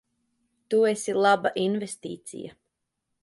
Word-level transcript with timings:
Tu 0.73 0.79
esi 0.91 1.15
laba 1.25 1.53
investīcija. 1.65 2.57